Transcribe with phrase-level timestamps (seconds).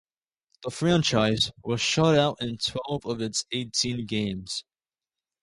[0.63, 4.63] The franchise was shut out in twelve of its eighteen games.